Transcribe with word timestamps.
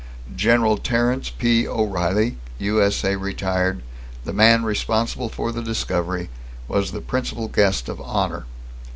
"__General 0.35 0.81
Terence 0.81 1.29
P. 1.29 1.67
O'Reilly, 1.67 2.37
USA 2.57 3.15
(Retired), 3.15 3.83
the 4.25 4.33
man 4.33 4.63
responsible 4.63 5.29
for 5.29 5.51
the 5.51 5.61
discovery, 5.61 6.31
was 6.67 6.91
the 6.91 7.01
principal 7.01 7.47
guest 7.47 7.87
of 7.87 8.01
honor. 8.01 8.47